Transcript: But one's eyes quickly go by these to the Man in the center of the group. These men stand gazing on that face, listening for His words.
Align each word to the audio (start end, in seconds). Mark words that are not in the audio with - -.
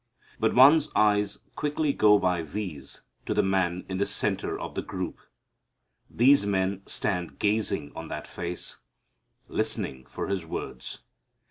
But 0.39 0.55
one's 0.55 0.89
eyes 0.95 1.37
quickly 1.55 1.93
go 1.93 2.17
by 2.17 2.41
these 2.41 3.03
to 3.27 3.35
the 3.35 3.43
Man 3.43 3.85
in 3.87 3.99
the 3.99 4.07
center 4.07 4.59
of 4.59 4.73
the 4.73 4.81
group. 4.81 5.19
These 6.09 6.43
men 6.43 6.81
stand 6.87 7.37
gazing 7.37 7.91
on 7.95 8.07
that 8.07 8.25
face, 8.25 8.79
listening 9.47 10.07
for 10.07 10.25
His 10.27 10.43
words. 10.43 11.03